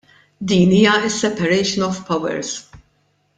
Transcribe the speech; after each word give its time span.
Din 0.51 0.71
hija 0.77 0.95
s-separation 1.07 1.83
of 1.83 2.03
powers. 2.07 2.51